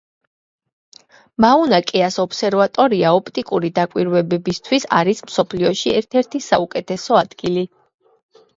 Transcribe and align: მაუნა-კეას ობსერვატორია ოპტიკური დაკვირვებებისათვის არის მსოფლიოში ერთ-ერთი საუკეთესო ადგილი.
მაუნა-კეას 1.43 2.17
ობსერვატორია 2.23 3.11
ოპტიკური 3.19 3.71
დაკვირვებებისათვის 3.77 4.89
არის 5.03 5.23
მსოფლიოში 5.29 5.95
ერთ-ერთი 6.01 6.45
საუკეთესო 6.51 7.23
ადგილი. 7.25 7.71